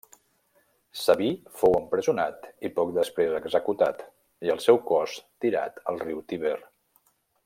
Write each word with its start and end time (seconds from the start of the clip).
Sabí 1.01 1.27
fou 1.59 1.75
empresonat 1.79 2.47
i 2.69 2.73
poc 2.79 2.95
després 2.95 3.37
executat 3.43 4.01
i 4.49 4.55
el 4.55 4.63
seu 4.67 4.81
cos 4.93 5.19
tirat 5.45 5.79
al 5.93 6.05
riu 6.07 6.25
Tíber. 6.33 6.57